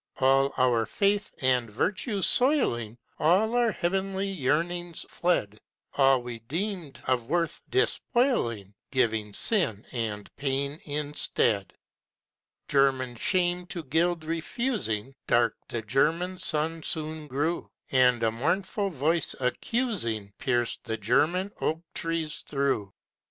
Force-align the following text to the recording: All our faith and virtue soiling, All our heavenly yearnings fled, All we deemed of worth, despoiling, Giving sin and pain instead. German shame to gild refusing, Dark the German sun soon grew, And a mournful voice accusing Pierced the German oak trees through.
All 0.17 0.51
our 0.57 0.87
faith 0.87 1.31
and 1.41 1.69
virtue 1.69 2.23
soiling, 2.23 2.97
All 3.19 3.55
our 3.55 3.71
heavenly 3.71 4.27
yearnings 4.27 5.05
fled, 5.07 5.61
All 5.93 6.23
we 6.23 6.39
deemed 6.39 6.99
of 7.05 7.27
worth, 7.29 7.61
despoiling, 7.69 8.73
Giving 8.89 9.31
sin 9.31 9.85
and 9.91 10.27
pain 10.37 10.79
instead. 10.85 11.73
German 12.67 13.15
shame 13.15 13.67
to 13.67 13.83
gild 13.83 14.25
refusing, 14.25 15.13
Dark 15.27 15.55
the 15.69 15.83
German 15.83 16.39
sun 16.39 16.81
soon 16.81 17.27
grew, 17.27 17.69
And 17.91 18.23
a 18.23 18.31
mournful 18.31 18.89
voice 18.89 19.35
accusing 19.39 20.33
Pierced 20.39 20.83
the 20.83 20.97
German 20.97 21.51
oak 21.59 21.83
trees 21.93 22.41
through. 22.41 22.91